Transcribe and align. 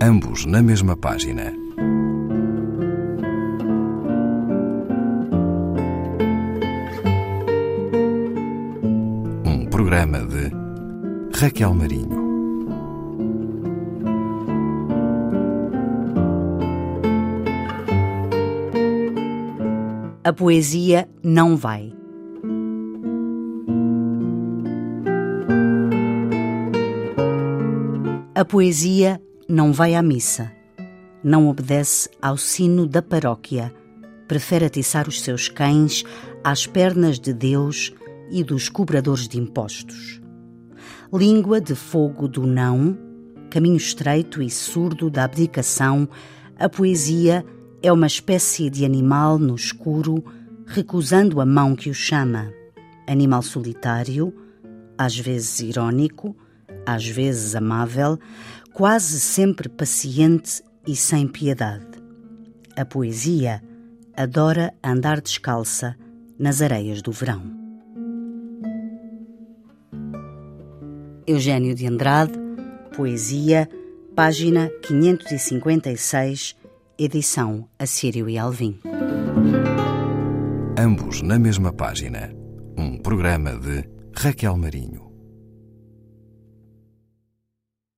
ambos 0.00 0.44
na 0.44 0.62
mesma 0.62 0.96
página. 0.96 1.52
Um 9.44 9.66
programa 9.70 10.18
de 10.20 10.50
Raquel 11.38 11.74
Marinho. 11.74 12.26
A 20.24 20.32
poesia 20.32 21.08
não 21.22 21.56
vai. 21.56 21.92
A 28.34 28.44
poesia 28.44 29.20
não 29.48 29.72
vai 29.72 29.94
à 29.94 30.02
missa, 30.02 30.50
não 31.22 31.48
obedece 31.48 32.10
ao 32.20 32.36
sino 32.36 32.86
da 32.86 33.00
paróquia, 33.00 33.72
prefere 34.26 34.64
atiçar 34.64 35.06
os 35.08 35.22
seus 35.22 35.48
cães 35.48 36.04
às 36.42 36.66
pernas 36.66 37.18
de 37.18 37.32
Deus 37.32 37.92
e 38.30 38.42
dos 38.42 38.68
cobradores 38.68 39.28
de 39.28 39.38
impostos. 39.38 40.20
Língua 41.12 41.60
de 41.60 41.76
fogo 41.76 42.26
do 42.26 42.44
não, 42.44 42.98
caminho 43.48 43.76
estreito 43.76 44.42
e 44.42 44.50
surdo 44.50 45.08
da 45.08 45.24
abdicação, 45.24 46.08
a 46.58 46.68
poesia 46.68 47.44
é 47.82 47.92
uma 47.92 48.06
espécie 48.06 48.68
de 48.68 48.84
animal 48.84 49.38
no 49.38 49.54
escuro, 49.54 50.24
recusando 50.66 51.40
a 51.40 51.46
mão 51.46 51.76
que 51.76 51.88
o 51.88 51.94
chama. 51.94 52.52
Animal 53.06 53.42
solitário, 53.42 54.34
às 54.98 55.16
vezes 55.16 55.60
irônico, 55.60 56.36
às 56.84 57.06
vezes 57.06 57.54
amável, 57.54 58.18
quase 58.76 59.18
sempre 59.18 59.70
paciente 59.70 60.62
e 60.86 60.94
sem 60.94 61.26
piedade. 61.26 61.86
A 62.76 62.84
poesia 62.84 63.62
adora 64.14 64.74
andar 64.84 65.22
descalça 65.22 65.96
nas 66.38 66.60
areias 66.60 67.00
do 67.00 67.10
verão. 67.10 67.42
Eugênio 71.26 71.74
de 71.74 71.86
Andrade, 71.86 72.34
Poesia, 72.94 73.66
página 74.14 74.70
556, 74.82 76.54
edição 76.98 77.66
Assírio 77.78 78.28
e 78.28 78.36
Alvim. 78.36 78.78
Ambos 80.78 81.22
na 81.22 81.38
mesma 81.38 81.72
página. 81.72 82.30
Um 82.76 82.98
programa 82.98 83.58
de 83.58 83.88
Raquel 84.14 84.54
Marinho. 84.54 85.15